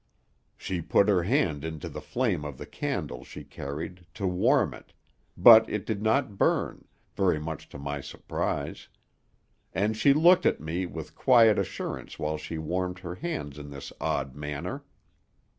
"She 0.57 0.81
put 0.81 1.07
her 1.09 1.21
hand 1.21 1.63
into 1.63 1.87
the 1.87 2.01
flame 2.01 2.43
of 2.43 2.57
the 2.57 2.65
candle 2.65 3.23
she 3.23 3.43
carried, 3.43 4.07
to 4.15 4.25
warm 4.25 4.73
it, 4.73 4.93
but 5.37 5.69
it 5.69 5.85
did 5.85 6.01
not 6.01 6.39
burn, 6.39 6.87
very 7.13 7.39
much 7.39 7.69
to 7.69 7.77
my 7.77 8.01
surprise; 8.01 8.87
and 9.73 9.95
she 9.95 10.11
looked 10.13 10.47
at 10.47 10.59
me 10.59 10.87
with 10.87 11.13
quiet 11.13 11.59
assurance 11.59 12.17
while 12.17 12.39
she 12.39 12.57
warmed 12.57 12.97
her 12.97 13.13
hands 13.13 13.59
in 13.59 13.69
this 13.69 13.93
odd 14.01 14.33
manner. 14.33 14.83